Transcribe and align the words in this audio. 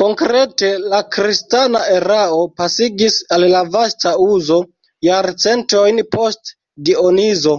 Konkrete 0.00 0.68
la 0.92 1.00
kristana 1.16 1.80
erao 1.94 2.36
pasigis 2.60 3.16
al 3.38 3.48
la 3.54 3.64
vasta 3.78 4.14
uzo 4.28 4.60
jarcentojn 5.10 6.00
post 6.16 6.54
Dionizo. 6.92 7.58